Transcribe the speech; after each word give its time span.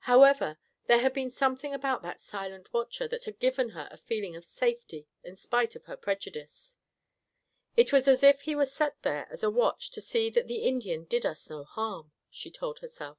However, 0.00 0.58
there 0.84 0.98
had 0.98 1.14
been 1.14 1.30
something 1.30 1.72
about 1.72 2.02
that 2.02 2.20
silent 2.20 2.74
watcher 2.74 3.08
that 3.08 3.24
had 3.24 3.38
given 3.38 3.70
her 3.70 3.88
a 3.90 3.96
feeling 3.96 4.36
of 4.36 4.44
safety 4.44 5.06
in 5.24 5.34
spite 5.34 5.74
of 5.74 5.86
her 5.86 5.96
prejudice. 5.96 6.76
"It 7.74 7.90
was 7.90 8.06
as 8.06 8.22
if 8.22 8.42
he 8.42 8.54
were 8.54 8.66
set 8.66 9.00
there 9.00 9.26
as 9.30 9.42
a 9.42 9.48
watch 9.50 9.90
to 9.92 10.02
see 10.02 10.28
that 10.28 10.46
the 10.46 10.58
Indian 10.58 11.04
did 11.04 11.24
us 11.24 11.48
no 11.48 11.64
harm," 11.64 12.12
she 12.28 12.50
told 12.50 12.80
herself. 12.80 13.16